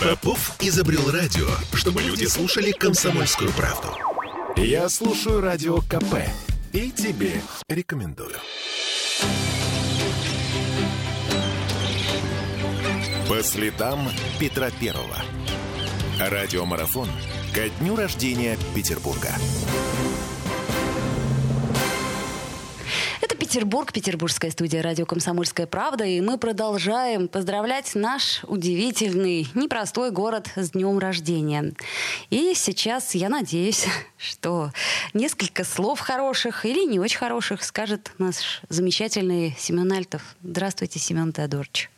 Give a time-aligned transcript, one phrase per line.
[0.00, 3.88] Попов изобрел радио, чтобы люди слушали комсомольскую правду.
[4.56, 6.26] Я слушаю радио КП
[6.72, 8.36] и тебе рекомендую.
[13.28, 14.08] По следам
[14.38, 15.16] Петра Первого.
[16.18, 17.08] Радиомарафон
[17.52, 19.34] ко дню рождения Петербурга.
[23.50, 30.70] Петербург, петербургская студия радио «Комсомольская правда», и мы продолжаем поздравлять наш удивительный, непростой город с
[30.70, 31.72] днем рождения.
[32.30, 33.86] И сейчас я надеюсь,
[34.18, 34.70] что
[35.14, 40.22] несколько слов хороших или не очень хороших скажет наш замечательный Семен Альтов.
[40.44, 41.90] Здравствуйте, Семен Теодорович.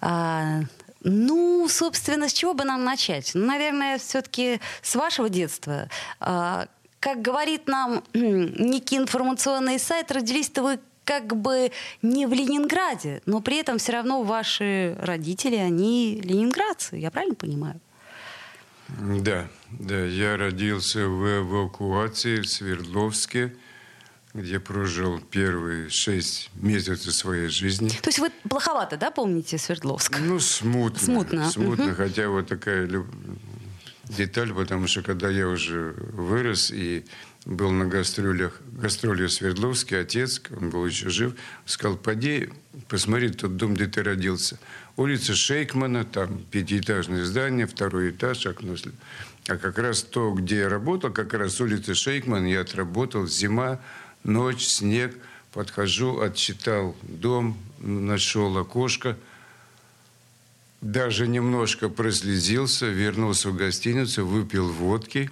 [0.00, 0.60] А,
[1.02, 3.32] ну, собственно, с чего бы нам начать?
[3.34, 5.88] Ну, наверное, все-таки с вашего детства.
[6.20, 6.68] А,
[7.00, 11.72] как говорит нам некий информационный сайт, родились-то вы как бы
[12.02, 17.80] не в Ленинграде, но при этом все равно ваши родители, они ленинградцы, я правильно понимаю?
[18.88, 23.56] Да, да, я родился в эвакуации в Свердловске,
[24.34, 27.88] где прожил первые шесть месяцев своей жизни.
[27.88, 30.18] То есть вы плоховато, да, помните Свердловск?
[30.20, 30.98] Ну, смутно.
[31.00, 31.50] Смутно.
[31.50, 31.94] Смутно, Мгм.
[31.96, 32.86] хотя вот такая
[34.10, 37.04] деталь, потому что когда я уже вырос и
[37.46, 42.50] был на гастролях, гастроли в Свердловске, отец, он был еще жив, сказал, поди,
[42.88, 44.58] посмотри тот дом, где ты родился.
[44.96, 48.74] Улица Шейкмана, там пятиэтажное здание, второй этаж, окно.
[49.48, 53.80] А как раз то, где я работал, как раз улица Шейкман, я отработал, зима,
[54.22, 55.16] ночь, снег,
[55.52, 59.16] подхожу, отчитал дом, нашел окошко,
[60.80, 65.30] даже немножко прослезился, вернулся в гостиницу, выпил водки.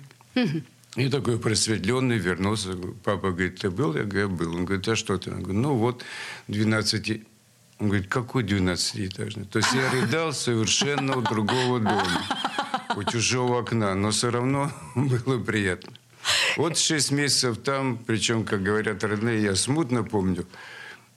[0.97, 2.71] И такой просветленный вернулся.
[3.05, 3.95] Папа говорит, ты был?
[3.95, 4.55] Я говорю, был.
[4.57, 5.31] Он говорит, а что ты?
[5.31, 6.05] Я говорю, ну вот
[6.49, 7.23] 12...
[7.79, 9.45] Он говорит, какой 12-этажный?
[9.45, 12.25] То есть я рыдал совершенно у другого дома,
[12.97, 15.93] у чужого окна, но все равно было приятно.
[16.57, 20.45] Вот 6 месяцев там, причем, как говорят родные, я смутно помню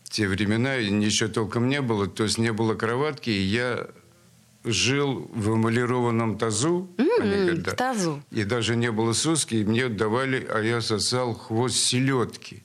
[0.04, 3.88] те времена, и ничего толком не было, то есть не было кроватки, и я
[4.64, 7.72] жил в эмалированном тазу, они говорят, да.
[7.72, 8.24] тазу.
[8.32, 12.64] и даже не было соски, и мне давали, а я сосал хвост селедки.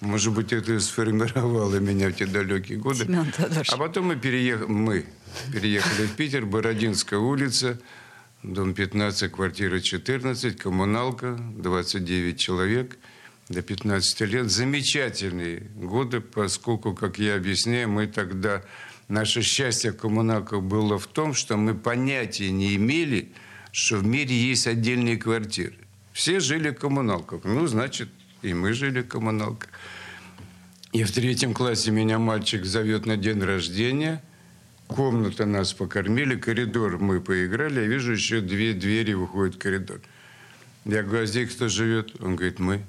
[0.00, 3.04] Может быть, это сформировало меня в те далекие годы.
[3.04, 3.32] Семен.
[3.68, 4.68] А потом мы, переех...
[4.68, 5.06] мы
[5.52, 7.80] переехали в Питер, Бородинская улица,
[8.42, 12.96] дом 15, квартира 14, коммуналка, 29 человек
[13.48, 14.50] до 15 лет.
[14.50, 18.62] Замечательные годы, поскольку, как я объясняю, мы тогда...
[19.08, 23.32] Наше счастье в коммуналках было в том, что мы понятия не имели,
[23.72, 25.74] что в мире есть отдельные квартиры.
[26.12, 27.40] Все жили в коммуналках.
[27.44, 28.10] Ну, значит,
[28.42, 29.70] и мы жили в коммуналках.
[30.92, 34.22] И в третьем классе меня мальчик зовет на день рождения.
[34.88, 37.80] Комната нас покормили, коридор мы поиграли.
[37.80, 40.00] Я вижу, еще две двери выходят в коридор.
[40.84, 42.20] Я говорю, а здесь кто живет?
[42.20, 42.82] Он говорит, мы.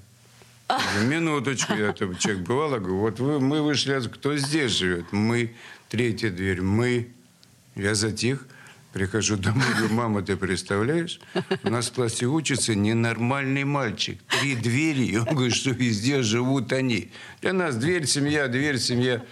[1.08, 5.12] Минуточку, я там человек бывал, говорю, вот вы, мы вышли, от- кто здесь живет?
[5.12, 5.54] Мы.
[5.90, 7.10] Третья дверь, мы.
[7.76, 8.46] Я затих,
[8.94, 11.20] прихожу домой, говорю, мама, ты представляешь?
[11.64, 14.20] У нас в классе учится ненормальный мальчик.
[14.40, 17.12] Три двери, и он говорит, что везде живут они.
[17.42, 19.26] Для нас дверь, семья, дверь, семья.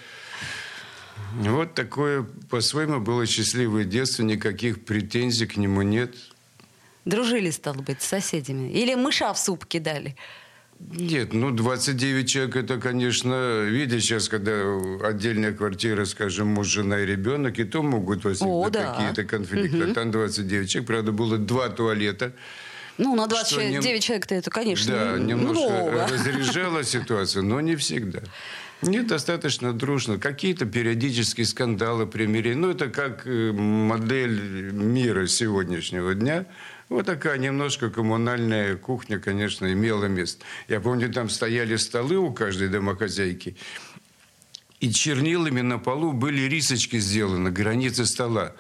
[1.35, 6.16] Вот такое, по-своему, было счастливое детство, никаких претензий к нему нет.
[7.06, 8.72] Дружили, стало быть, с соседями?
[8.72, 10.16] Или мыша в суп кидали?
[10.79, 17.05] Нет, ну 29 человек, это, конечно, видишь, сейчас, когда отдельная квартира, скажем, муж, жена и
[17.05, 18.93] ребенок, и то могут возникнуть да.
[18.93, 19.91] какие-то конфликты.
[19.91, 22.33] А Там 29 человек, правда, было два туалета.
[22.97, 26.07] Ну, на Что 29 нем- человек-то это, конечно, Да, немножко много.
[26.07, 28.21] разряжала ситуацию, но не всегда.
[28.81, 30.19] Нет, достаточно дружно.
[30.19, 32.55] Какие-то периодические скандалы, примирения.
[32.57, 36.45] Ну, это как э, модель мира сегодняшнего дня.
[36.89, 40.45] Вот такая немножко коммунальная кухня, конечно, имела место.
[40.69, 43.57] Я помню, там стояли столы у каждой домохозяйки.
[44.79, 48.53] И чернилами на полу были рисочки сделаны, границы стола.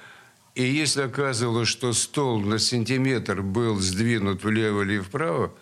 [0.55, 5.53] И если оказывалось, что стол на сантиметр был сдвинут влево или вправо,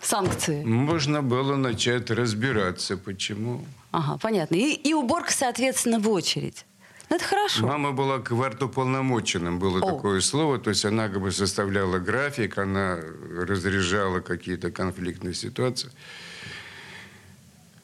[0.00, 0.64] Санкции.
[0.64, 3.64] можно было начать разбираться, почему.
[3.92, 4.56] Ага, понятно.
[4.56, 6.66] И, и уборка, соответственно, в очередь.
[7.10, 7.66] Ну, это хорошо.
[7.66, 9.94] Мама была квартуполномоченным, было О.
[9.94, 10.58] такое слово.
[10.58, 12.98] То есть она как бы составляла график, она
[13.36, 15.90] разряжала какие-то конфликтные ситуации.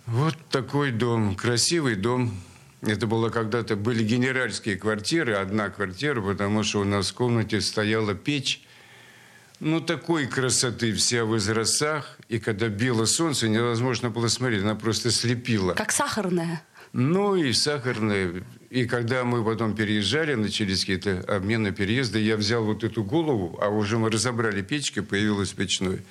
[0.06, 2.34] Вот такой дом, красивый дом.
[2.80, 8.14] Это было когда-то, были генеральские квартиры, одна квартира, потому что у нас в комнате стояла
[8.14, 8.62] печь.
[9.60, 12.16] Ну, такой красоты, вся в изразцах.
[12.28, 15.74] И когда било солнце, невозможно было смотреть, она просто слепила.
[15.74, 16.62] Как сахарная.
[16.92, 18.44] Ну и сахарная.
[18.70, 23.68] И когда мы потом переезжали, начались какие-то обмены переезда, я взял вот эту голову, а
[23.68, 26.02] уже мы разобрали печки, появилась печной.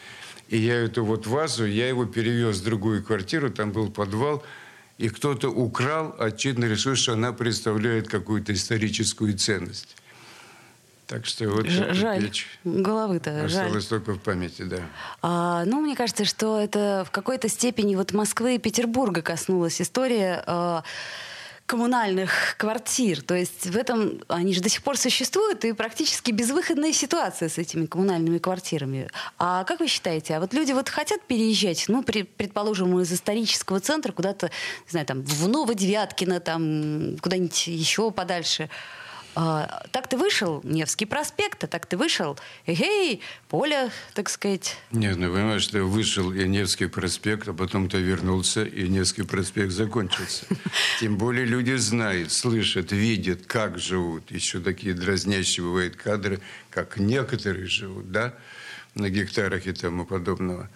[0.49, 4.43] И я эту вот вазу, я его перевез в другую квартиру, там был подвал,
[4.97, 9.95] и кто-то украл, очевидно решил, что она представляет какую-то историческую ценность.
[11.05, 12.21] Так что вот Ж- жаль.
[12.21, 13.83] Печь Головы-то осталось жаль.
[13.83, 14.79] только в памяти, да.
[15.21, 20.43] А, ну, мне кажется, что это в какой-то степени вот Москвы и Петербурга коснулась история.
[20.47, 20.83] А,
[21.67, 23.21] коммунальных квартир.
[23.21, 27.57] То есть в этом они же до сих пор существуют, и практически безвыходная ситуация с
[27.57, 29.09] этими коммунальными квартирами.
[29.37, 33.81] А как вы считаете, а вот люди вот хотят переезжать, ну, при, предположим, из исторического
[33.81, 38.69] центра куда-то, не знаю, там, в Новодевяткино, там, куда-нибудь еще подальше,
[39.39, 44.75] а, так ты вышел, Невский проспект, а так ты вышел, эй, поле, так сказать.
[44.89, 49.73] Нет, ну понимаешь, что вышел и Невский проспект, а потом ты вернулся, и Невский проспект
[49.73, 50.47] закончился.
[50.99, 54.31] Тем более люди знают, слышат, видят, как живут.
[54.31, 56.39] Еще такие дразнящие бывают кадры,
[56.71, 58.33] как некоторые живут, да,
[58.95, 60.67] на гектарах и тому подобного.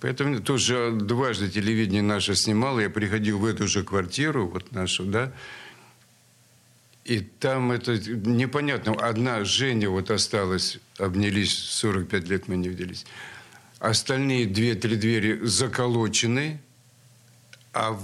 [0.00, 5.32] Поэтому тоже дважды телевидение наше снимало, я приходил в эту же квартиру, вот нашу, да,
[7.08, 8.92] и там это непонятно.
[8.92, 13.06] Одна Женя вот осталась, обнялись, 45 лет мы не виделись.
[13.78, 16.60] Остальные две-три двери заколочены,
[17.72, 18.02] а в,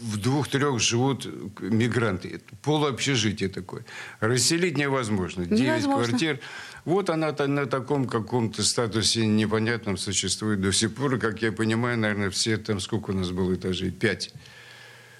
[0.00, 1.26] в двух-трех живут
[1.60, 2.40] мигранты.
[2.62, 3.84] Полуобщежитие такое.
[4.20, 5.44] Расселить невозможно.
[5.44, 6.40] Девять квартир.
[6.86, 11.18] Вот она на таком каком-то статусе непонятном существует до сих пор.
[11.18, 13.90] Как я понимаю, наверное, все там, сколько у нас было этажей?
[13.90, 14.32] Пять.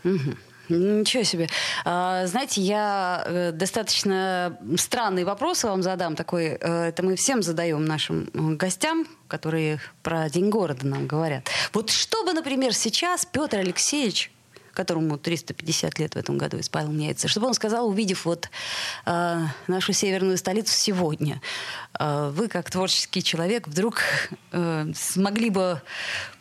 [0.03, 0.37] Угу.
[0.69, 1.49] Ничего себе.
[1.85, 6.59] А, знаете, я э, достаточно странный вопрос вам задам такой.
[6.61, 11.49] Э, это мы всем задаем нашим э, гостям, которые про День города нам говорят.
[11.73, 14.33] Вот что бы, например, сейчас Петр Алексеевич
[14.73, 18.51] которому 350 лет в этом году исполняется, чтобы он сказал, увидев вот
[19.07, 21.41] нашу северную столицу сегодня,
[21.99, 24.03] вы как творческий человек вдруг
[24.53, 25.81] смогли бы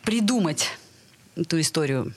[0.02, 0.68] придумать
[1.34, 2.12] эту историю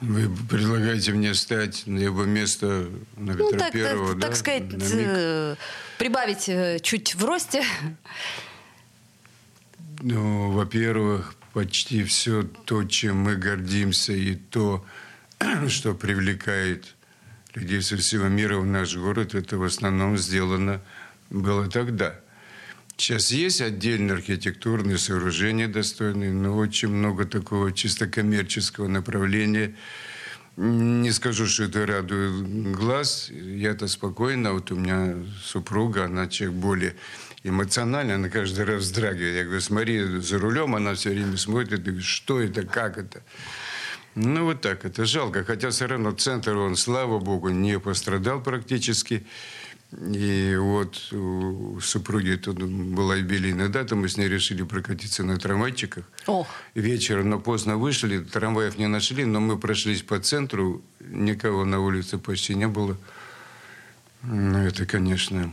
[0.00, 4.26] вы предлагаете мне стать на его место на ну, так, Первого, так, да?
[4.28, 4.62] Так сказать,
[4.92, 5.56] э,
[5.98, 7.64] прибавить э, чуть в росте.
[10.02, 14.84] Ну, во-первых, почти все то, чем мы гордимся, и то,
[15.68, 16.94] что привлекает
[17.54, 20.82] людей со всего мира в наш город, это в основном сделано
[21.30, 22.20] было тогда.
[22.96, 29.74] Сейчас есть отдельные архитектурные сооружения достойные, но очень много такого чисто коммерческого направления.
[30.56, 33.30] Не скажу, что это радует глаз.
[33.30, 34.52] Я-то спокойно.
[34.52, 36.94] Вот у меня супруга, она человек более
[37.42, 39.36] эмоциональный, она каждый раз вздрагивает.
[39.36, 43.22] Я говорю, смотри, за рулем она все время смотрит, и говорит, что это, как это.
[44.14, 45.42] Ну, вот так, это жалко.
[45.42, 49.26] Хотя все равно центр, он, слава богу, не пострадал практически.
[50.00, 56.04] И вот у супруги тут была юбилейная дата, мы с ней решили прокатиться на трамвайчиках.
[56.26, 56.48] Ох.
[56.74, 62.18] Вечером, но поздно вышли, трамваев не нашли, но мы прошлись по центру, никого на улице
[62.18, 62.96] почти не было.
[64.22, 65.52] Ну, это, конечно,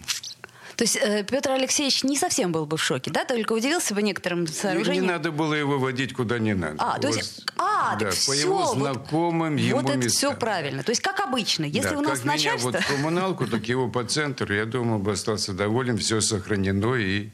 [0.75, 3.25] то есть э, Петр Алексеевич не совсем был бы в шоке, да?
[3.25, 5.03] Только удивился бы некоторым сооружениям.
[5.05, 6.75] Не надо было его водить куда не надо.
[6.79, 10.11] А, то есть, а, да, так по все, его знакомым вот, ему Вот это местам.
[10.11, 10.83] все правильно.
[10.83, 12.69] То есть как обычно, если да, у нас как начальство...
[12.69, 17.27] меня вот коммуналку, так его по центру, я думаю, бы остался доволен, все сохранено и,
[17.27, 17.31] и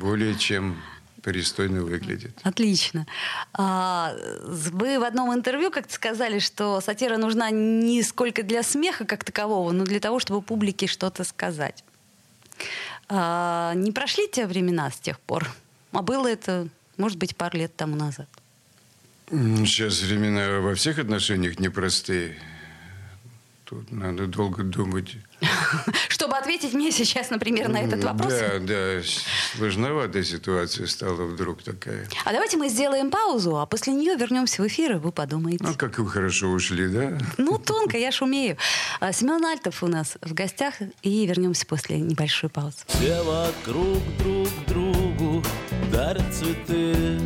[0.00, 0.80] более чем
[1.22, 2.38] пристойно выглядит.
[2.42, 3.06] Отлично.
[3.52, 9.24] А, вы в одном интервью как-то сказали, что сатира нужна не сколько для смеха как
[9.24, 11.84] такового, но для того, чтобы публике что-то сказать.
[13.08, 15.50] А, не прошли те времена с тех пор?
[15.92, 18.28] А было это, может быть, пару лет тому назад?
[19.30, 22.36] Сейчас времена во всех отношениях непростые.
[23.64, 25.16] Тут надо долго думать.
[26.08, 28.32] Чтобы ответить мне сейчас, например, на этот вопрос?
[28.32, 29.00] Да, да.
[29.56, 32.06] Сложноватая ситуация стала вдруг такая.
[32.24, 35.64] А давайте мы сделаем паузу, а после нее вернемся в эфир, и вы подумаете.
[35.64, 37.18] Ну, как вы хорошо ушли, да?
[37.38, 38.56] Ну, тонко, я ж умею.
[39.00, 42.78] А, Семен Альтов у нас в гостях, и вернемся после небольшой паузы.
[42.88, 45.42] Все вокруг друг другу
[45.92, 47.18] дарят цветы.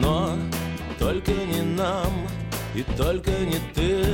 [0.00, 0.38] Но
[0.98, 2.28] только не нам
[2.74, 4.04] и только не ты.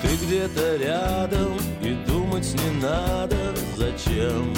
[0.00, 4.52] Ты где-то рядом, и думать не надо, зачем.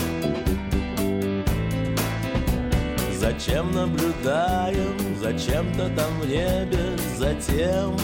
[3.25, 7.97] Зачем наблюдаем, зачем-то там в небе, затем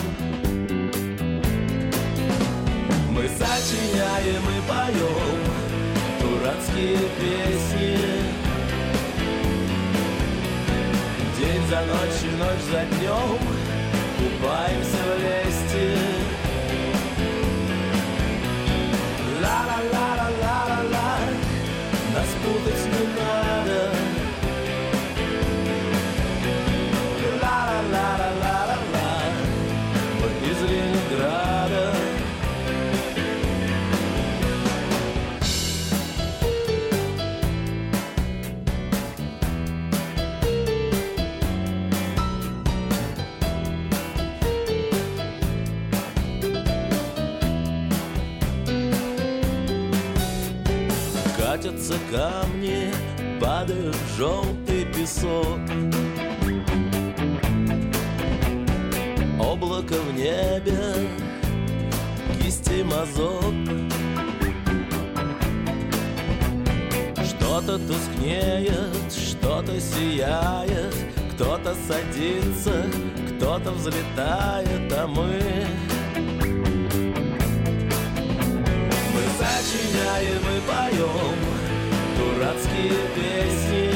[3.11, 5.41] Мы сочиняем и поем
[6.23, 8.20] дурацкие песни
[11.71, 13.39] за ночью, ночь за днем
[14.19, 15.60] Купаемся в лести
[53.93, 55.59] в желтый песок.
[59.39, 61.09] Облако в небе,
[62.41, 63.55] кисти мазок.
[67.61, 70.95] Что-то тускнеет, что-то сияет
[71.35, 72.87] Кто-то садится,
[73.37, 75.43] кто-то взлетает, а мы
[79.13, 81.60] Мы сочиняем и поем
[82.41, 83.93] дурацкие песни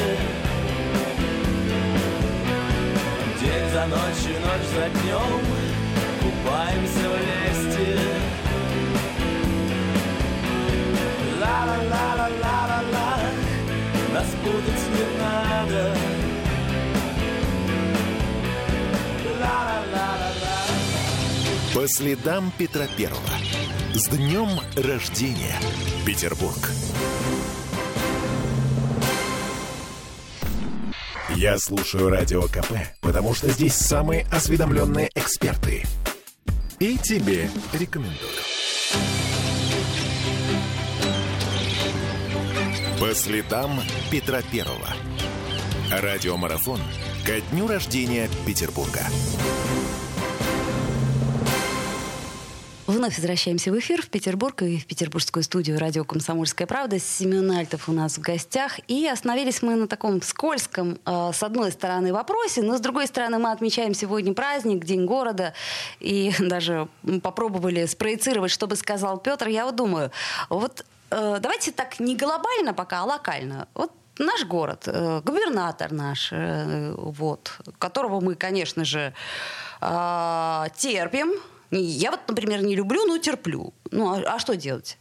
[3.41, 5.41] День за ночью, ночь за днем
[6.21, 7.89] Купаемся в лести
[11.41, 13.11] Ла-ла-ла-ла-ла-ла-ла
[14.13, 15.97] Нас путать не надо
[21.75, 23.21] По следам Петра Первого.
[23.95, 25.59] С днем рождения,
[26.07, 26.71] Петербург!
[31.45, 32.73] Я слушаю Радио КП,
[33.03, 35.83] потому что здесь самые осведомленные эксперты.
[36.79, 38.17] И тебе рекомендую.
[42.99, 43.79] По следам
[44.11, 44.89] Петра Первого.
[45.91, 46.81] Радиомарафон
[47.27, 49.03] ко дню рождения Петербурга.
[52.95, 57.01] Вновь возвращаемся в эфир в Петербург и в петербургскую студию радио «Комсомольская правда».
[57.01, 58.79] Семен Альтов у нас в гостях.
[58.87, 63.41] И остановились мы на таком скользком, э, с одной стороны, вопросе, но с другой стороны
[63.41, 65.55] мы отмечаем сегодня праздник, День города.
[65.99, 66.87] И даже
[67.21, 69.49] попробовали спроецировать, что бы сказал Петр.
[69.49, 70.13] Я вот думаю,
[70.49, 73.67] вот э, давайте так не глобально пока, а локально.
[73.75, 79.13] Вот наш город, э, губернатор наш, э, вот, которого мы, конечно же,
[79.81, 81.33] э, терпим.
[81.81, 83.75] Я вот, например, не люблю, но терплю.
[83.91, 84.99] Ну, а, а что делать?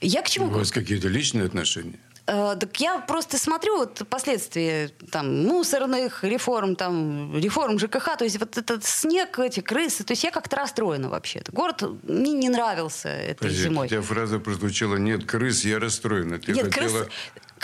[0.00, 0.46] Я к чему?
[0.46, 1.98] У вас какие-то личные отношения?
[2.26, 8.38] Э, так я просто смотрю вот последствия там мусорных реформ, там реформ ЖКХ, то есть
[8.38, 11.52] вот этот снег, эти крысы, то есть я как-то расстроена вообще-то.
[11.52, 13.86] Город мне не нравился этой Подожди, зимой.
[13.86, 16.38] у тебя фраза прозвучала «нет крыс, я расстроена».
[16.38, 16.88] Ты Нет, хотела...
[16.88, 17.10] крысы,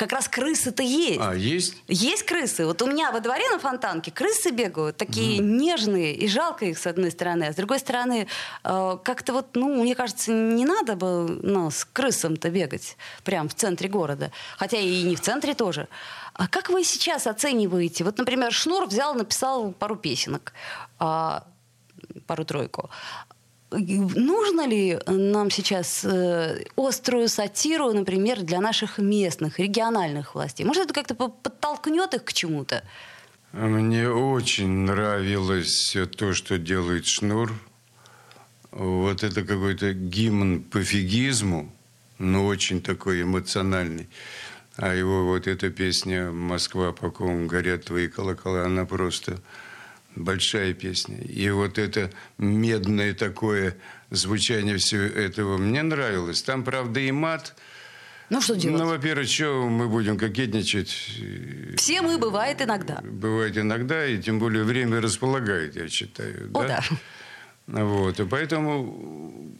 [0.01, 1.21] как раз крысы-то есть.
[1.21, 1.77] А, есть?
[1.87, 2.65] Есть крысы.
[2.65, 6.87] Вот у меня во дворе на фонтанке крысы бегают, такие нежные, и жалко их с
[6.87, 8.27] одной стороны, а с другой стороны,
[8.65, 13.55] э, как-то вот, ну, мне кажется, не надо бы ну, с крысом-то бегать прямо в
[13.55, 14.33] центре города.
[14.57, 15.87] Хотя и не в центре тоже.
[16.33, 18.03] А как вы сейчас оцениваете?
[18.03, 20.55] Вот, например, Шнур взял, написал пару песенок,
[20.99, 21.45] а,
[22.27, 22.89] пару-тройку.
[23.71, 30.65] Нужно ли нам сейчас э, острую сатиру, например, для наших местных, региональных властей?
[30.65, 32.83] Может, это как-то по- подтолкнет их к чему-то?
[33.53, 37.53] Мне очень нравилось то, что делает Шнур.
[38.73, 41.73] Вот это какой-то гимн пофигизму,
[42.19, 44.09] но очень такой эмоциональный.
[44.77, 49.41] А его вот эта песня «Москва, по ком горят твои колокола», она просто
[50.17, 51.19] большая песня.
[51.23, 53.77] И вот это медное такое
[54.11, 56.43] звучание всего этого мне нравилось.
[56.43, 57.55] Там, правда, и мат.
[58.29, 58.81] Ну, что делать?
[58.81, 60.91] Ну, во-первых, что мы будем кокетничать?
[61.77, 63.01] Все мы, бывает иногда.
[63.03, 66.51] Бывает иногда, и тем более время располагает, я считаю.
[66.55, 66.83] О, да.
[67.67, 69.51] Вот, и поэтому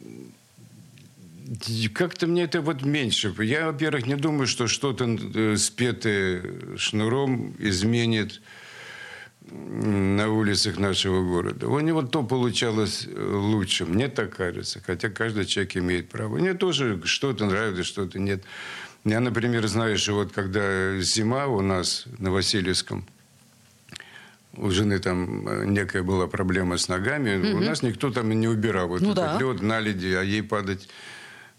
[1.93, 3.33] как-то мне это вот меньше.
[3.39, 8.41] Я, во-первых, не думаю, что что-то э, спетое шнуром изменит
[9.49, 11.67] на улицах нашего города.
[11.67, 14.81] У него то получалось э, лучше, мне так кажется.
[14.85, 16.37] Хотя каждый человек имеет право.
[16.37, 18.43] Мне тоже что-то нравится, что-то нет.
[19.03, 23.05] Я, например, знаю, что вот когда зима у нас на Васильевском,
[24.57, 28.89] у жены там э, некая была проблема с ногами, у нас никто там не убирал.
[28.89, 29.39] Вот Ну этот да.
[29.39, 30.87] лед, наледи, а ей падать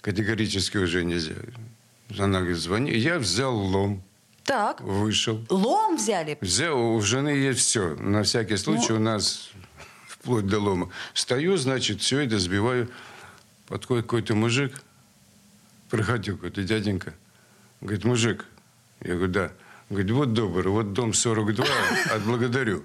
[0.02, 1.34] категорически уже нельзя.
[2.18, 2.92] Она говорит, звони.
[2.92, 4.02] Я взял лом,
[4.44, 5.44] Так, вышел.
[5.48, 6.36] лом взяли.
[6.40, 7.94] Взял, у жены есть все.
[7.96, 8.96] На всякий случай Ну.
[8.96, 9.50] у нас
[10.08, 10.90] вплоть до лома.
[11.14, 12.90] Стою, значит, все это сбиваю.
[13.68, 14.82] Подходит какой-то мужик,
[15.90, 17.14] проходил какой-то дяденька.
[17.80, 18.44] Говорит, мужик.
[19.00, 19.52] Я говорю, да.
[19.90, 21.64] Говорит, вот добр, вот дом 42,
[22.14, 22.84] отблагодарю.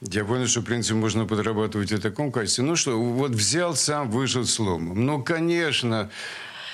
[0.00, 2.64] Я понял, что, в принципе, можно подрабатывать в таком качестве.
[2.64, 5.04] Ну что, вот взял сам, вышел с ломом.
[5.04, 6.10] Ну, конечно,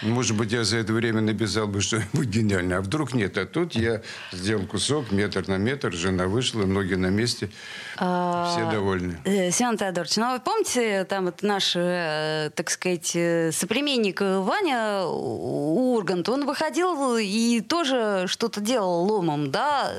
[0.02, 2.78] может быть, я за это время написал бы что-нибудь гениальное.
[2.78, 3.38] А вдруг нет?
[3.38, 7.50] А тут я сделал кусок метр на метр, жена вышла, ноги на месте.
[7.96, 9.18] А, Все довольны.
[9.24, 15.02] Э, Семен Теодорович, ну вы помните, там вот наш, э, так сказать, э, соплеменник Ваня
[15.04, 19.92] Ургант, он выходил и тоже что-то делал ломом, да?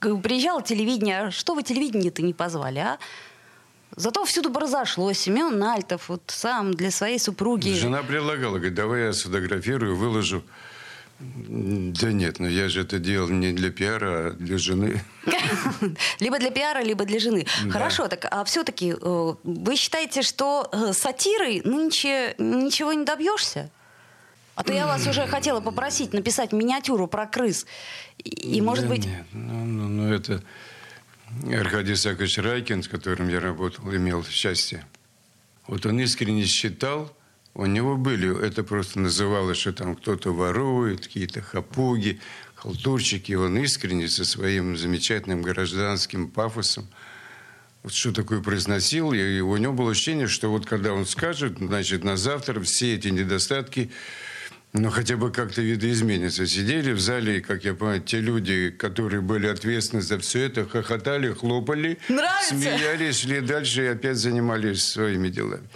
[0.00, 2.98] Приезжал телевидение, а что вы телевидение-то не позвали, а?
[3.96, 5.18] Зато всюду бы разошлось.
[5.18, 7.74] Семен Нальтов вот сам для своей супруги.
[7.74, 10.42] Жена предлагала, говорит, давай я сфотографирую, выложу.
[11.20, 15.00] Да нет, но я же это делал не для пиара, а для жены.
[16.20, 17.46] Либо для пиара, либо для жены.
[17.70, 23.70] Хорошо, так а все-таки э, вы считаете, что э, сатирой нынче ничего не добьешься?
[24.56, 27.66] А то я вас уже хотела попросить написать миниатюру про крыс.
[28.18, 29.06] И, может быть...
[29.06, 30.42] Нет, ну, ну, ну это...
[31.52, 34.84] Аркадий Исаакович Райкин, с которым я работал, имел счастье.
[35.66, 37.16] Вот он искренне считал,
[37.54, 42.20] у него были, это просто называлось, что там кто-то ворует, какие-то хапуги,
[42.54, 43.32] халтурщики.
[43.32, 46.88] Он искренне со своим замечательным гражданским пафосом
[47.82, 52.04] вот что такое произносил, и у него было ощущение, что вот когда он скажет, значит,
[52.04, 53.90] на завтра все эти недостатки
[54.72, 56.46] ну, хотя бы как-то видоизменится.
[56.46, 61.32] Сидели в зале, как я понимаю, те люди, которые были ответственны за все это, хохотали,
[61.32, 62.54] хлопали, Нравится?
[62.54, 65.68] смеялись, шли дальше и опять занимались своими делами.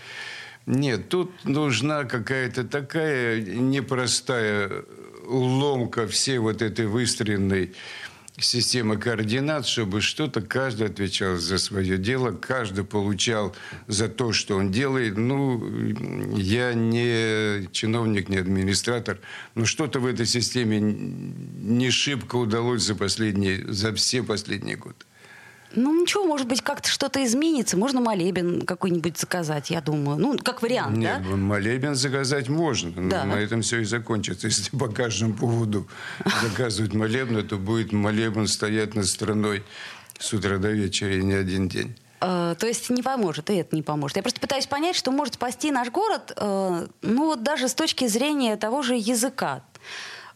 [0.65, 4.85] Нет, тут нужна какая-то такая непростая
[5.27, 7.75] ломка всей вот этой выстроенной
[8.39, 13.55] система координат, чтобы что-то каждый отвечал за свое дело, каждый получал
[13.87, 15.17] за то, что он делает.
[15.17, 15.65] Ну,
[16.37, 19.19] я не чиновник, не администратор,
[19.55, 24.97] но что-то в этой системе не шибко удалось за последние, за все последние годы.
[25.75, 27.77] Ну, ничего, может быть, как-то что-то изменится.
[27.77, 30.19] Можно молебен какой-нибудь заказать, я думаю.
[30.19, 31.37] Ну, как вариант, Нет, да?
[31.37, 32.91] молебен заказать можно.
[33.09, 33.25] Да.
[33.25, 34.47] Но на этом все и закончится.
[34.47, 35.89] Если по каждому поводу
[36.43, 39.65] заказывать молебен, то будет молебен стоять над страной
[40.19, 41.97] с утра до вечера и не один день.
[42.19, 44.17] Uh, то есть не поможет, и это не поможет.
[44.17, 48.07] Я просто пытаюсь понять, что может спасти наш город, uh, ну вот даже с точки
[48.07, 49.63] зрения того же языка.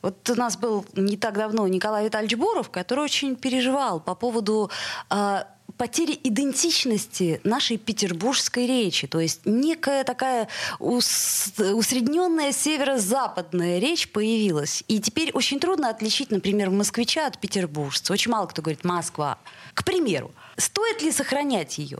[0.03, 4.71] Вот у нас был не так давно Николай Витальевич Буров, который очень переживал по поводу
[5.11, 5.45] э,
[5.77, 9.07] потери идентичности нашей петербургской речи.
[9.07, 14.85] То есть некая такая ус, усредненная северо-западная речь появилась.
[14.89, 18.13] И теперь очень трудно отличить, например, москвича от петербуржца.
[18.13, 19.39] Очень мало кто говорит «Москва».
[19.75, 21.99] К примеру, стоит ли сохранять ее?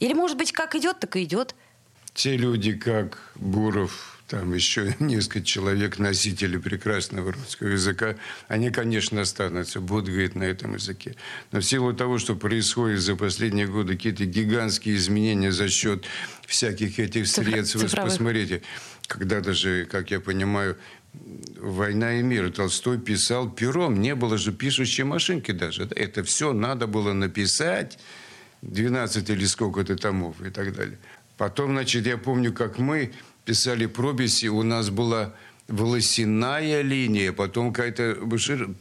[0.00, 1.54] Или, может быть, как идет, так и идет?
[2.12, 8.16] Те люди, как Буров, там еще несколько человек, носители прекрасного русского языка,
[8.48, 11.14] они, конечно, останутся, будут говорить на этом языке.
[11.52, 16.04] Но в силу того, что происходит за последние годы какие-то гигантские изменения за счет
[16.46, 18.62] всяких этих средств, вы посмотрите,
[19.06, 20.76] когда даже, как я понимаю,
[21.60, 25.88] «Война и мир» Толстой писал пером, не было же пишущей машинки даже.
[25.94, 27.98] Это все надо было написать,
[28.62, 30.98] 12 или сколько-то томов и так далее.
[31.36, 33.12] Потом, значит, я помню, как мы
[33.44, 35.34] писали пробиси, у нас была
[35.68, 38.16] волосяная линия, потом какая-то...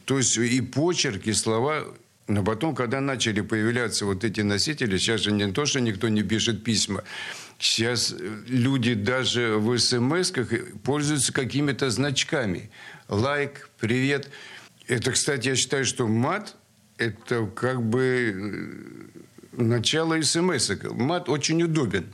[0.05, 1.85] То есть и почерк, и слова...
[2.27, 6.23] Но потом, когда начали появляться вот эти носители, сейчас же не то, что никто не
[6.23, 7.03] пишет письма,
[7.59, 8.15] сейчас
[8.47, 10.31] люди даже в смс
[10.85, 12.69] пользуются какими-то значками.
[13.09, 14.29] Лайк, привет.
[14.87, 16.55] Это, кстати, я считаю, что мат–
[16.97, 19.11] это как бы
[19.57, 20.71] э, начало смс.
[20.91, 22.05] Мат очень удобен.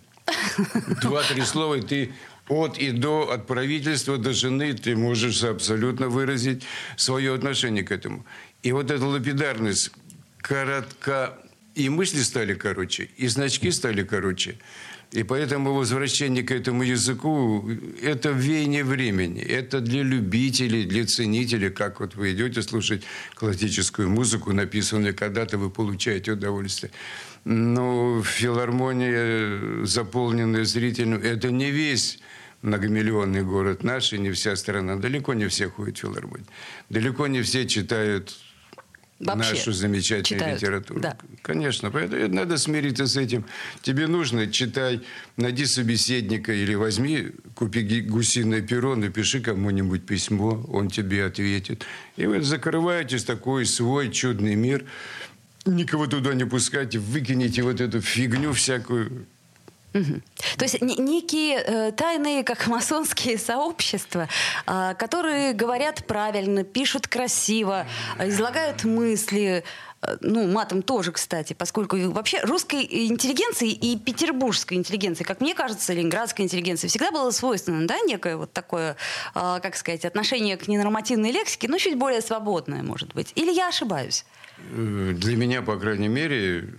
[1.01, 2.13] Два-три слова, и ты
[2.49, 6.63] от и до, от правительства до жены ты можешь абсолютно выразить
[6.97, 8.25] свое отношение к этому.
[8.63, 9.91] И вот эта лапидарность
[10.37, 11.37] коротка,
[11.75, 14.57] и мысли стали короче, и значки стали короче.
[15.11, 17.67] И поэтому возвращение к этому языку–
[18.03, 19.41] это веяние времени.
[19.41, 25.71] Это для любителей, для ценителей, как вот вы идете слушать классическую музыку, написанную когда-то, вы
[25.71, 26.91] получаете удовольствие.
[27.43, 32.19] Но филармония, заполненная зрителем, это не весь
[32.61, 34.95] многомиллионный город наш, и не вся страна.
[34.95, 36.47] Далеко не все ходят в филармонию.
[36.89, 38.35] Далеко не все читают
[39.19, 40.99] Вообще нашу замечательную читают, литературу.
[41.01, 41.17] Да.
[41.41, 43.43] Конечно, поэтому надо смириться с этим.
[43.81, 45.01] Тебе нужно, читай,
[45.35, 51.85] найди собеседника или возьми, купи гусиное перо, напиши кому-нибудь письмо, он тебе ответит.
[52.15, 54.85] И вы закрываетесь такой свой чудный мир,
[55.65, 59.25] никого туда не пускайте, выкинете вот эту фигню всякую,
[59.91, 64.27] То есть некие э, тайные, как масонские сообщества,
[64.67, 67.87] э, которые говорят правильно, пишут красиво,
[68.19, 69.63] излагают мысли,
[70.01, 75.93] Э, ну, матом тоже, кстати, поскольку вообще русской интеллигенции и петербургской интеллигенции, как мне кажется,
[75.93, 78.95] ленинградской интеллигенции, всегда было свойственно, да, некое вот такое,
[79.35, 83.31] э, как сказать, отношение к ненормативной лексике, но чуть более свободное, может быть.
[83.35, 84.25] Или я ошибаюсь?
[84.71, 86.73] Э, для меня, по крайней мере,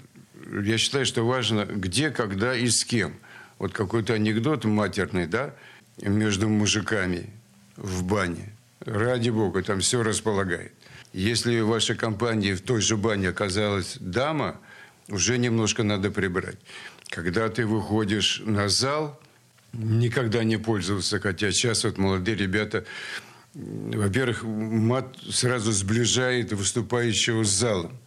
[0.51, 3.15] я считаю, что важно где, когда и с кем.
[3.59, 5.55] Вот какой-то анекдот матерный, да,
[6.01, 7.31] между мужиками
[7.77, 8.55] в бане.
[8.81, 10.73] Ради бога, там все располагает.
[11.13, 14.59] Если в вашей компании в той же бане оказалась дама,
[15.09, 16.59] уже немножко надо прибрать.
[17.09, 19.21] Когда ты выходишь на зал,
[19.73, 22.85] никогда не пользовался, хотя сейчас вот молодые ребята,
[23.55, 27.99] во-первых, мат сразу сближает выступающего с залом.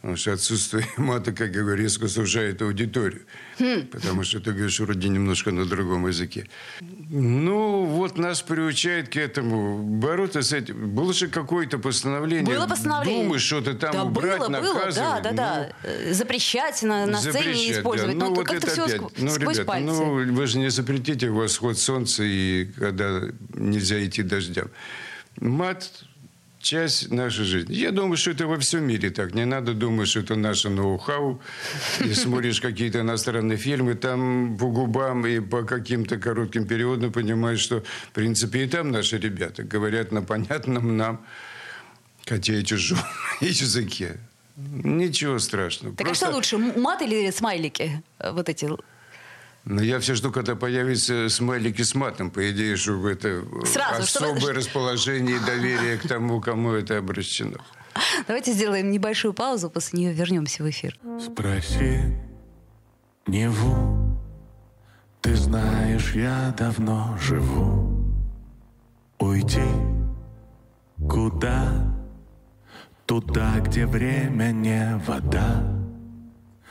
[0.00, 3.22] Потому что отсутствие мата, как я говорю, резко сужает аудиторию.
[3.58, 3.88] Хм.
[3.90, 6.46] Потому что ты говоришь вроде немножко на другом языке.
[6.80, 9.78] Ну, вот нас приучает к этому.
[9.78, 10.90] Бороться с этим.
[10.90, 12.54] Было же какое-то постановление.
[12.54, 13.24] Было постановление.
[13.24, 14.96] Думаешь, что-то там да, убрать, было, наказывать.
[14.96, 15.72] Было, да, да, да.
[15.82, 18.18] Ну, запрещать на, на запрещать, сцене использовать.
[18.18, 18.24] Да.
[18.24, 19.00] Ну, ну, вот это опять.
[19.18, 19.86] Ну, ребята, пальцы.
[19.86, 23.22] ну, вы же не запретите восход солнца и когда
[23.54, 24.68] нельзя идти дождям.
[25.40, 26.04] Мат
[26.60, 27.74] часть нашей жизни.
[27.74, 29.34] Я думаю, что это во всем мире так.
[29.34, 31.40] Не надо думать, что это наше ноу-хау.
[32.04, 37.82] И смотришь какие-то иностранные фильмы, там по губам и по каким-то коротким периодам понимаешь, что,
[38.10, 41.24] в принципе, и там наши ребята говорят на понятном нам,
[42.26, 42.98] хотя и чужом
[43.40, 44.18] языке.
[44.56, 45.94] Ничего страшного.
[45.94, 46.26] Так Просто...
[46.26, 48.02] а что лучше, мат или смайлики?
[48.18, 48.68] Вот эти
[49.68, 54.40] но я все жду, когда появится смайлики с матом, по идее, чтобы это Сразу, особое
[54.40, 54.52] чтобы...
[54.54, 57.58] расположение и доверие к тому, кому это обращено.
[58.26, 60.98] Давайте сделаем небольшую паузу, после нее вернемся в эфир.
[61.20, 62.00] Спроси
[63.26, 64.18] Неву,
[65.20, 68.16] ты знаешь, я давно живу.
[69.18, 69.68] Уйти
[70.96, 71.94] куда?
[73.04, 75.62] Туда, где время не вода.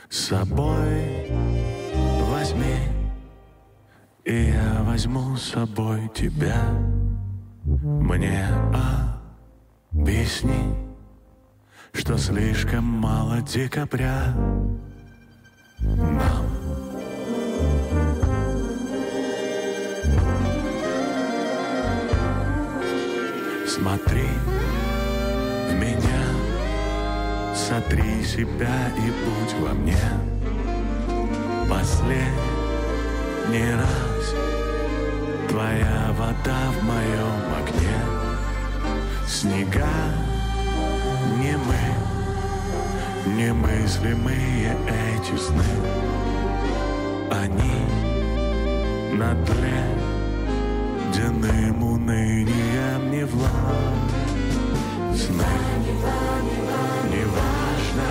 [0.08, 1.77] С собой
[2.48, 2.76] возьми,
[4.24, 6.62] и я возьму с собой тебя.
[7.64, 8.46] Мне
[9.92, 10.74] объясни,
[11.92, 14.34] что слишком мало декабря
[15.80, 16.46] нам.
[23.66, 24.28] Смотри
[25.68, 30.37] в меня, сотри себя и будь во мне
[31.68, 32.32] последний
[33.74, 34.34] раз
[35.48, 37.98] Твоя вода в моем огне.
[39.26, 39.98] Снега
[41.38, 41.84] не мы
[43.36, 45.64] Немыслимые эти сны.
[47.30, 47.78] Они
[49.16, 49.48] над
[51.14, 54.16] ледяным унынием не власть
[55.14, 55.44] Сны
[57.10, 58.08] не важно,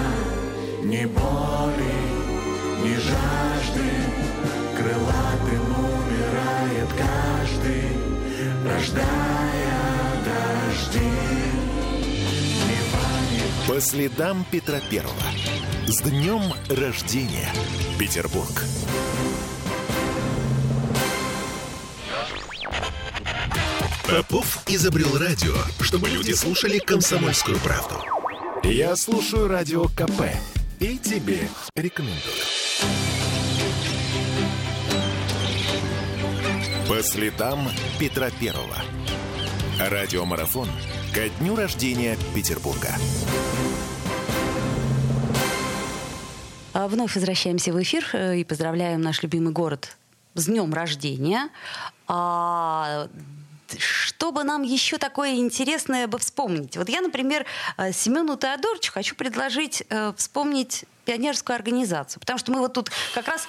[0.83, 2.06] не боли
[2.87, 3.89] ни жажды
[4.77, 7.83] Крылатым умирает каждый
[8.63, 11.11] Рождая дожди
[13.67, 15.13] По следам Петра Первого
[15.87, 17.49] С днем рождения,
[17.99, 18.63] Петербург!
[24.09, 27.95] Попов изобрел радио, чтобы люди слушали комсомольскую правду.
[28.63, 30.31] Я слушаю радио КП
[30.79, 32.56] и тебе рекомендую.
[36.87, 37.67] По следам
[37.99, 38.77] Петра Первого.
[39.77, 40.69] Радиомарафон
[41.13, 42.95] ко дню рождения Петербурга.
[46.71, 49.97] А вновь возвращаемся в эфир э, и поздравляем наш любимый город
[50.33, 51.49] с днем рождения.
[52.07, 53.09] А
[53.77, 56.77] что бы нам еще такое интересное бы вспомнить?
[56.77, 57.45] Вот я, например,
[57.77, 62.21] э, Семену Теодоровичу хочу предложить э, вспомнить пионерскую организацию.
[62.21, 63.47] Потому что мы вот тут как раз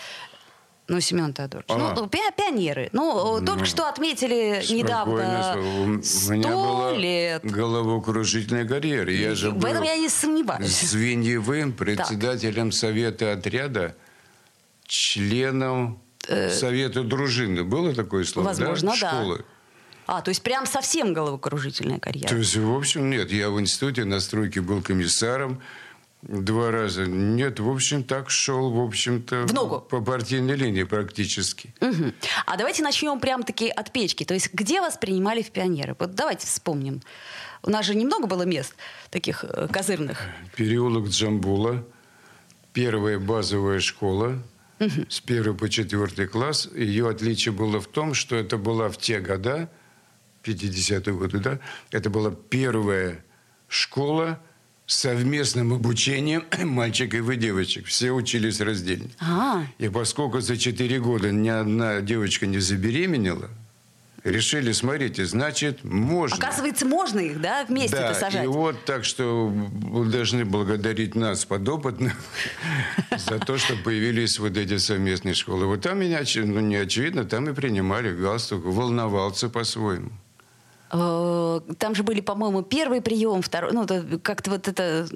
[0.89, 1.67] ну, Семен Теодорович.
[1.69, 1.95] Ага.
[1.97, 2.89] Ну, пи пионеры.
[2.93, 7.45] Ну, ну, только что отметили недавно сто лет.
[7.45, 9.13] головокружительной карьеры.
[9.13, 10.81] Я же в этом я не сомневаюсь.
[10.81, 12.79] Звеньевым председателем так.
[12.79, 13.97] совета отряда,
[14.87, 16.51] членом э...
[16.51, 17.65] совета дружины.
[17.65, 18.47] Было такое слово?
[18.47, 18.97] Возможно, да.
[18.97, 19.39] Школы.
[19.39, 19.45] Да.
[20.07, 22.29] А, то есть прям совсем головокружительная карьера.
[22.29, 23.31] То есть, в общем, нет.
[23.31, 25.61] Я в институте на стройке был комиссаром
[26.23, 27.07] два раза.
[27.07, 29.47] Нет, в общем, так шел, в общем-то...
[29.47, 29.81] В ногу?
[29.81, 31.75] По партийной линии практически.
[31.81, 32.13] Угу.
[32.47, 34.25] А давайте начнем прям-таки от печки.
[34.25, 35.95] То есть где вас принимали в пионеры?
[35.99, 37.03] Вот давайте вспомним.
[37.63, 38.75] У нас же немного было мест
[39.11, 40.23] таких э, козырных.
[40.57, 41.85] Переулок Джамбула,
[42.73, 44.39] первая базовая школа,
[44.81, 45.07] угу.
[45.09, 46.69] с первого по четвертый класс.
[46.75, 49.71] Ее отличие было в том, что это была в те года
[50.45, 51.59] 50-е годы, да,
[51.91, 53.25] это была первая
[53.69, 54.41] школа
[54.89, 57.87] совместным обучением мальчиков и девочек.
[57.87, 59.11] Все учились раздельно.
[59.21, 63.51] А, И поскольку за 4 года ни одна девочка не забеременела,
[64.25, 66.37] решили, смотрите, значит, можно.
[66.37, 68.45] оказывается, можно их, да, вместе-то Да, сажать?
[68.45, 72.15] и вот так что вы должны благодарить нас, подопытных,
[73.17, 75.67] за то, что появились вот эти совместные школы.
[75.67, 80.11] Вот там меня, ну не очевидно, там и принимали галстук, волновался по-своему.
[80.91, 83.87] Э, Там же были, по-моему, первый прием, второй, ну,
[84.23, 85.07] как-то вот это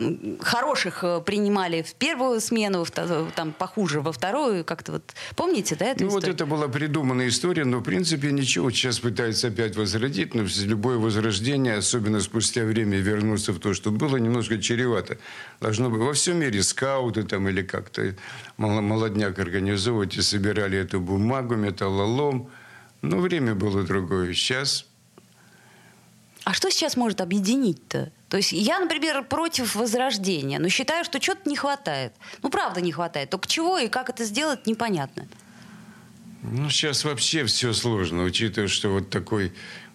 [0.41, 5.03] хороших э, принимали в первую смену, вто- там похуже во вторую, как-то вот,
[5.37, 6.35] помните, да, эту Ну, вот историю?
[6.35, 8.71] это была придуманная история, но, в принципе, ничего.
[8.71, 14.19] Сейчас пытаются опять возродить, но любое возрождение, особенно спустя время вернуться в то, что было,
[14.19, 15.17] немножко чревато.
[15.61, 18.15] Должно быть во всем мире скауты там или как-то
[18.59, 22.51] молодняк организовывать и собирали эту бумагу, металлолом.
[23.01, 24.33] Но время было другое.
[24.35, 24.87] Сейчас
[26.44, 28.11] А что сейчас может объединить-то?
[28.28, 32.12] То есть я, например, против возрождения, но считаю, что чего-то не хватает.
[32.42, 33.31] Ну, правда не хватает.
[33.31, 35.26] Только чего и как это сделать, непонятно.
[36.42, 39.52] Ну, сейчас вообще все сложно, учитывая, что вот такой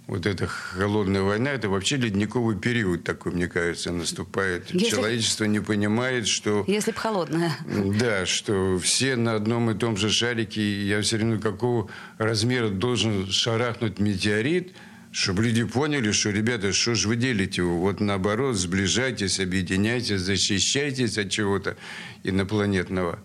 [0.07, 4.71] вот эта холодная война, это вообще ледниковый период такой, мне кажется, наступает.
[4.73, 6.63] Если- Человечество не понимает, что...
[6.65, 7.51] Если б холодная.
[7.99, 10.87] Да, что все на одном и том же шарике.
[10.87, 14.73] Я все равно какого размера должен шарахнуть метеорит,
[15.17, 17.63] чтобы люди поняли, что, ребята, что же вы делите?
[17.63, 21.75] Вот наоборот, сближайтесь, объединяйтесь, защищайтесь от чего-то
[22.23, 23.17] инопланетного.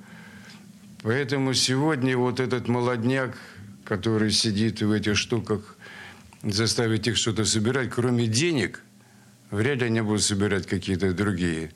[1.02, 3.36] Поэтому сегодня вот этот молодняк,
[3.84, 5.76] который сидит в этих штуках,
[6.42, 8.82] заставить их что-то собирать, кроме денег,
[9.50, 11.72] вряд ли они будут собирать какие-то другие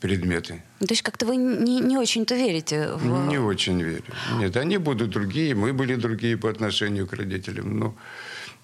[0.00, 0.62] предметы.
[0.78, 3.26] То есть как-то вы не, не очень-то верите в...
[3.26, 4.04] Не очень верю.
[4.38, 7.76] Нет, они будут другие, мы были другие по отношению к родителям.
[7.76, 7.96] Но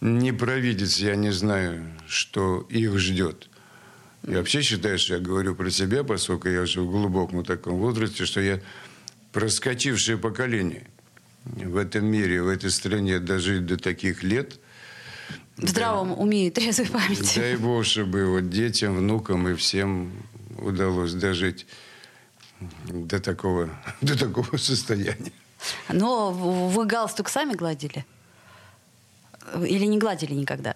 [0.00, 3.48] не провидец, я не знаю, что их ждет.
[4.26, 8.24] Я вообще считаю, что я говорю про себя, поскольку я уже в глубоком таком возрасте,
[8.24, 8.60] что я
[9.32, 10.86] проскочившее поколение
[11.44, 14.58] в этом мире, в этой стране дожить до таких лет.
[15.56, 17.38] В здравом уме и трезвой памяти.
[17.38, 20.12] Дай Бог, чтобы вот детям, внукам и всем
[20.58, 21.66] удалось дожить
[22.86, 25.32] до такого, до такого состояния.
[25.88, 28.04] Но вы галстук сами гладили?
[29.66, 30.74] Или не гладили никогда?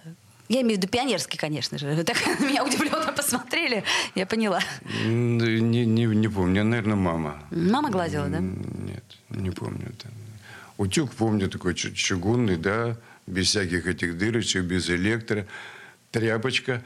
[0.48, 2.02] Я имею в виду пионерский, конечно же.
[2.04, 4.60] Так меня удивленно посмотрели, я поняла.
[5.04, 7.42] М, Не, не, не помню, наверное, мама.
[7.50, 8.38] Мама гладила, да?
[8.40, 9.92] Нет, не помню.
[10.78, 15.46] Утюг помню такой чу- чугунный, да, без всяких этих дырочек, без электро.
[16.12, 16.82] Тряпочка,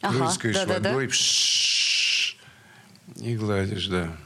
[0.00, 0.90] Ага, прыскаешь да-да-да.
[0.90, 2.36] водой, пш,
[3.20, 4.16] и гладишь, да.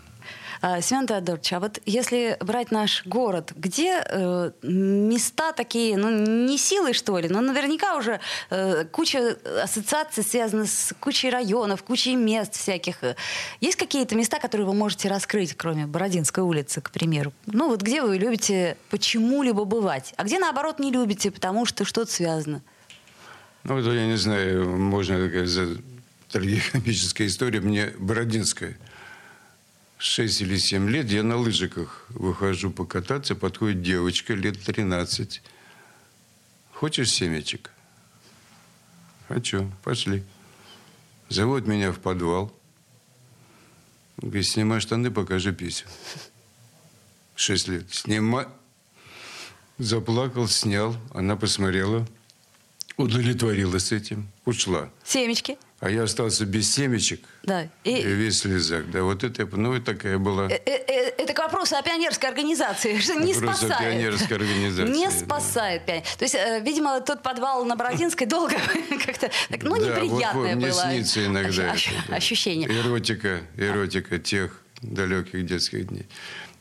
[0.60, 6.58] А, Семен Теодорович, а вот если брать наш город, где э, места такие, ну, не
[6.58, 12.54] силой, что ли, но наверняка уже э, куча ассоциаций связана с кучей районов, кучей мест
[12.54, 12.98] всяких.
[13.60, 17.32] Есть какие-то места, которые вы можете раскрыть, кроме Бородинской улицы, к примеру?
[17.46, 22.10] Ну, вот где вы любите почему-либо бывать, а где, наоборот, не любите, потому что что-то
[22.10, 22.62] связано?
[23.64, 25.76] Ну, это, я не знаю, можно такая за
[26.30, 27.60] трагикомическая история.
[27.60, 28.76] Мне Бородинская.
[29.98, 35.42] 6 или 7 лет я на лыжиках выхожу покататься, подходит девочка лет 13.
[36.72, 37.72] Хочешь семечек?
[39.26, 39.70] Хочу.
[39.82, 40.22] Пошли.
[41.28, 42.52] Зовут меня в подвал.
[44.18, 45.86] Говорит, снимай штаны, покажи писю.
[47.34, 47.92] Шесть лет.
[47.92, 48.46] Снимай.
[49.78, 50.96] Заплакал, снял.
[51.12, 52.06] Она посмотрела.
[52.96, 54.28] Удовлетворилась этим.
[54.44, 54.90] Ушла.
[55.04, 55.58] Семечки?
[55.80, 57.20] А я остался без семечек.
[57.44, 57.68] Да.
[57.84, 58.86] И И, весь слезах.
[58.90, 60.48] Да, вот это, ну, и такая была...
[60.50, 63.92] Э, э, э, Это к вопросу о пионерской организации, что не Вопрос о спасает.
[63.92, 65.82] пионерской организации, Не спасает.
[65.88, 66.34] пион- То есть,
[66.66, 68.56] видимо, тот подвал на Бородинской долго
[69.06, 69.30] как-то,
[69.62, 71.74] ну, неприятное вот, мне было снится иногда
[72.08, 72.68] ощущение.
[72.68, 76.06] Эротика, эротика тех далеких детских дней.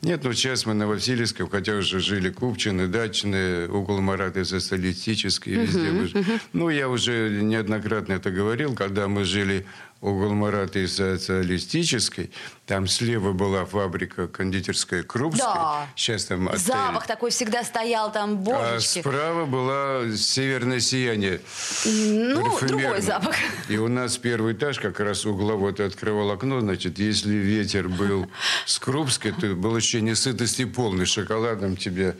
[0.00, 5.90] Нет, ну сейчас мы на Васильевском, хотя уже жили Купчины, Дачные, около Мараты социалистической, везде
[5.90, 6.12] мы ж-
[6.52, 9.66] Ну, я уже неоднократно это говорил, когда мы жили
[10.00, 12.30] около Мараты социалистической,
[12.66, 15.86] там слева была фабрика кондитерская Крупская, Да.
[15.96, 16.60] сейчас там отель.
[16.60, 19.00] Запах такой всегда стоял там, А божечки.
[19.00, 21.40] справа была северное сияние.
[21.84, 22.68] Ну, парфюмерное.
[22.68, 23.34] другой запах.
[23.68, 28.28] И у нас первый этаж, как раз угловой, ты открывал окно, значит, если ветер был
[28.66, 32.16] с Крупской, то было ощущение сытости полный, шоколадом тебе.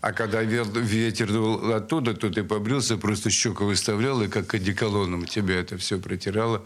[0.00, 5.24] А когда ве- ветер дул оттуда, то ты побрился, просто щеку выставлял, и как одеколоном
[5.26, 6.62] тебя это все протирало.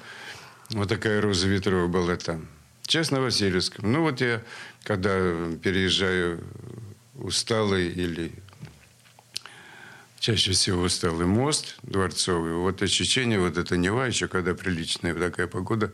[0.71, 2.47] Вот такая роза ветров была там.
[2.83, 3.91] Сейчас Васильевском.
[3.93, 4.43] Ну вот я,
[4.83, 5.19] когда
[5.63, 6.43] переезжаю
[7.15, 8.33] усталый или
[10.19, 15.93] чаще всего усталый мост дворцовый, вот ощущение, вот это Нева, еще когда приличная такая погода,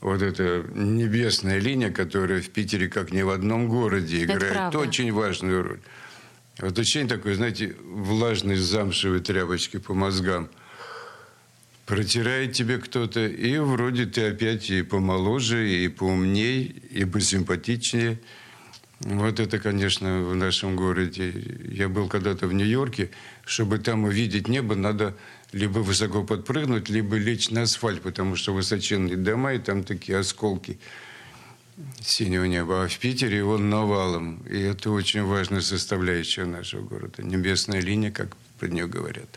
[0.00, 5.62] вот эта небесная линия, которая в Питере как ни в одном городе играет очень важную
[5.62, 5.80] роль.
[6.58, 10.48] Вот ощущение такое, знаете, влажной замшевой тряпочки по мозгам.
[11.86, 18.20] Протирает тебе кто-то, и вроде ты опять и помоложе, и поумней, и посимпатичнее.
[19.00, 21.32] Вот это, конечно, в нашем городе.
[21.68, 23.10] Я был когда-то в Нью-Йорке.
[23.44, 25.16] Чтобы там увидеть небо, надо
[25.50, 30.78] либо высоко подпрыгнуть, либо лечь на асфальт, потому что высоченные дома, и там такие осколки
[32.00, 32.84] синего неба.
[32.84, 34.42] А в Питере его навалом.
[34.48, 37.22] И это очень важная составляющая нашего города.
[37.24, 39.28] Небесная линия, как про нее говорят.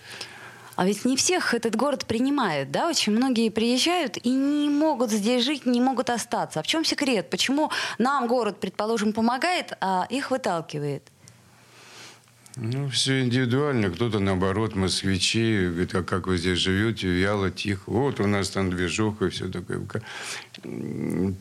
[0.76, 2.90] А ведь не всех этот город принимает, да?
[2.90, 6.60] Очень многие приезжают и не могут здесь жить, не могут остаться.
[6.60, 7.30] А в чем секрет?
[7.30, 11.04] Почему нам город, предположим, помогает, а их выталкивает?
[12.58, 13.90] Ну, все индивидуально.
[13.90, 17.84] Кто-то, наоборот, москвичи, говорит, а как вы здесь живете, вяло, тихо.
[17.88, 19.86] Вот у нас там движуха и все такое.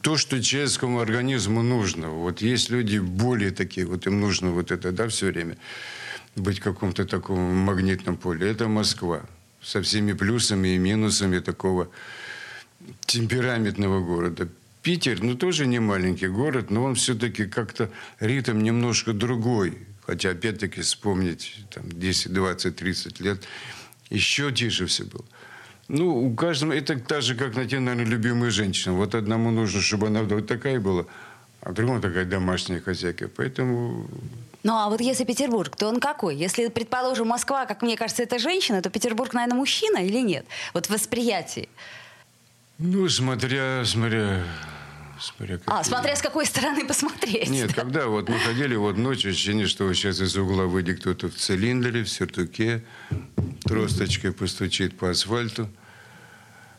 [0.02, 2.08] То, что человеческому организму нужно.
[2.08, 5.56] Вот есть люди более такие, вот им нужно вот это, да, все время
[6.36, 8.50] быть в каком-то таком магнитном поле.
[8.50, 9.22] Это Москва.
[9.62, 11.88] Со всеми плюсами и минусами такого
[13.06, 14.48] темпераментного города.
[14.82, 20.82] Питер, ну, тоже не маленький город, но он все-таки как-то ритм немножко другой Хотя, опять-таки,
[20.82, 23.42] вспомнить там, 10, 20, 30 лет,
[24.10, 25.24] еще тише все было.
[25.88, 28.96] Ну, у каждого, это так же, как найти, наверное, любимую женщину.
[28.96, 31.06] Вот одному нужно, чтобы она вот такая была,
[31.60, 33.28] а другому такая домашняя хозяйка.
[33.34, 34.08] Поэтому...
[34.64, 36.34] Ну, а вот если Петербург, то он какой?
[36.36, 40.46] Если, предположим, Москва, как мне кажется, это женщина, то Петербург, наверное, мужчина или нет?
[40.72, 41.68] Вот в восприятии.
[42.78, 44.42] Ну, смотря, смотря
[45.20, 45.74] Смотря, какие...
[45.80, 47.48] А, смотря с какой стороны посмотреть.
[47.48, 51.34] Нет, когда вот мы ходили вот ночью, ощущение, что сейчас из угла выйдет кто-то в
[51.34, 52.82] цилиндре, в сюртуке,
[53.64, 55.68] тросточкой постучит по асфальту.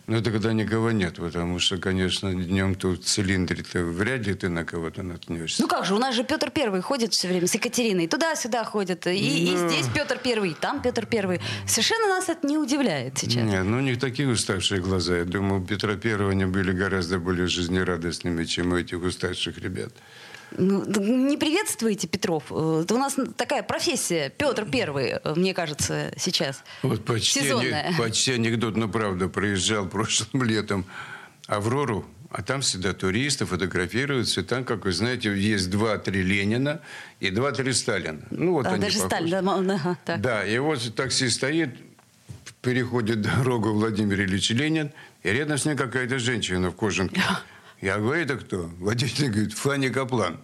[0.08, 4.50] Но это когда никого нет, потому что, конечно, днем тут в цилиндре-то вряд ли ты
[4.50, 5.62] на кого-то наткнешься.
[5.64, 8.08] Ну как же, у нас же Петр Первый ходит все время с Екатериной.
[8.08, 9.08] Туда-сюда ходит.
[9.08, 9.16] И, ну...
[9.16, 11.42] и здесь Петр Первый, и там Петр Первый.
[11.66, 13.44] Совершенно нас это не удивляет сейчас.
[13.44, 15.18] Нет, ну у них такие уставшие глаза.
[15.18, 19.92] Я думаю, у Петра Первого они были гораздо более жизнерадостными, чем у этих уставших ребят.
[20.58, 20.86] Ну,
[21.28, 22.46] не приветствуете Петров?
[22.50, 24.30] Э, это у нас такая профессия.
[24.30, 26.64] Петр Первый, э, мне кажется, сейчас.
[26.84, 27.94] Вот почти, сезонная.
[27.98, 29.28] почти анекдот, но правда.
[29.28, 30.86] Проезжал прошлым летом
[31.48, 34.42] Аврору, а там всегда туристы фотографируются.
[34.42, 36.82] И там, как вы знаете, есть два-три Ленина
[37.20, 38.20] и два-три Сталина.
[38.30, 39.28] Ну, вот а, они даже похожи.
[39.28, 39.72] Сталин.
[39.72, 40.22] Ага, так.
[40.22, 41.76] Да, и вот такси стоит,
[42.62, 44.92] переходит дорогу Владимир Ильич Ленин,
[45.24, 47.22] и рядом с ним какая-то женщина в кожанке.
[47.82, 48.70] Я говорю, это кто?
[48.80, 50.40] Водитель говорит, Фанни Каплан.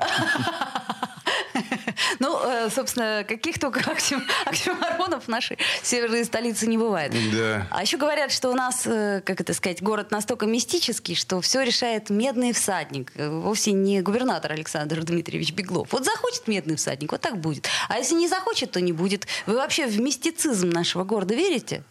[2.20, 3.80] Ну, э, собственно, каких только
[4.46, 7.14] оксюмаронов в нашей северной столице не бывает.
[7.34, 7.68] Да.
[7.72, 11.64] А еще говорят, что у нас, э, как это сказать, город настолько мистический, что все
[11.64, 13.12] решает медный всадник.
[13.16, 15.92] Э, вовсе не губернатор Александр Дмитриевич Беглов.
[15.92, 17.68] Вот захочет медный всадник, вот так будет.
[17.90, 19.28] А если не захочет, то не будет.
[19.46, 21.84] Вы вообще в мистицизм нашего города верите?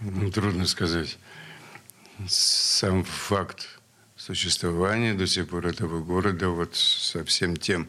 [0.00, 1.18] Ну, трудно сказать.
[2.26, 3.81] Сам факт
[4.24, 7.88] существования до сих пор этого города вот со всем тем,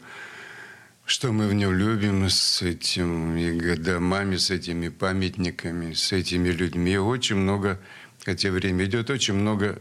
[1.06, 6.98] что мы в нем любим, с этими домами, с этими памятниками, с этими людьми.
[6.98, 7.78] Очень много,
[8.24, 9.80] хотя время идет, очень много,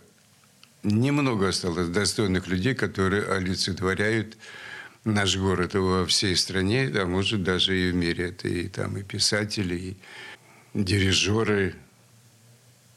[0.84, 4.38] немного осталось достойных людей, которые олицетворяют
[5.06, 8.30] наш город во всей стране, а может даже и в мире.
[8.30, 9.98] Это и там и писатели, и
[10.76, 11.74] дирижеры,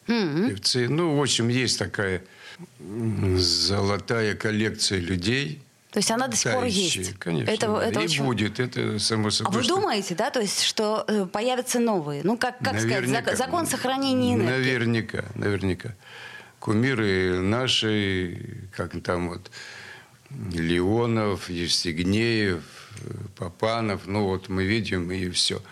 [0.08, 0.50] mm-hmm.
[0.50, 0.88] певцы.
[0.90, 2.22] Ну, в общем, есть такая
[3.36, 5.62] золотая коллекция людей.
[5.90, 7.14] То есть она до сих пор есть.
[7.18, 7.50] Конечно.
[7.50, 8.24] Это, это и очень...
[8.24, 9.54] будет, это само собой.
[9.54, 12.20] А вы думаете, да, то есть, что э, появятся новые?
[12.22, 14.50] Ну, как, как наверняка, сказать, закон сохранения энергии.
[14.50, 15.94] Наверняка, наверняка.
[16.58, 19.50] Кумиры наши, как там вот
[20.52, 22.62] Леонов, Евстигнеев,
[23.36, 25.62] Папанов, ну вот мы видим и все.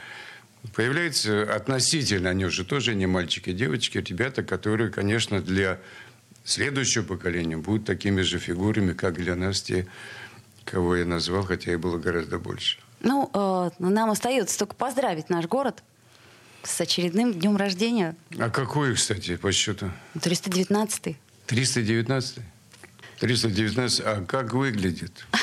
[0.75, 5.79] Появляются относительно, они уже тоже не мальчики, а девочки, ребята, которые, конечно, для
[6.45, 9.87] следующее поколение будут такими же фигурами, как для нас те,
[10.65, 12.79] кого я назвал, хотя и было гораздо больше.
[13.01, 15.83] Ну, э, нам остается только поздравить наш город
[16.63, 18.17] с очередным днем рождения.
[18.39, 19.91] А какой, кстати, по счету?
[20.15, 21.17] 319-й.
[21.47, 22.43] 319-й?
[23.21, 25.27] 319, а как выглядит?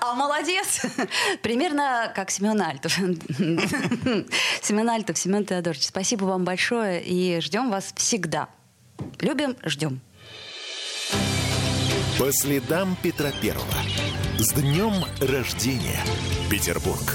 [0.00, 0.80] А молодец!
[1.42, 2.94] Примерно как Семен Альтов.
[4.62, 8.48] Семен Альтов, Семен Теодорович, спасибо вам большое и ждем вас всегда.
[9.20, 10.00] Любим, ждем.
[12.18, 13.64] По следам Петра Первого.
[14.38, 16.02] С днем рождения,
[16.50, 17.14] Петербург!